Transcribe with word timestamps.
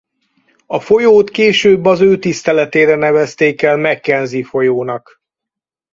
A 0.65 0.79
folyót 0.79 1.29
később 1.29 1.85
az 1.85 2.01
ő 2.01 2.19
tiszteletére 2.19 2.95
nevezték 2.95 3.61
el 3.61 3.77
Mackenzie-folyónak. 3.77 5.21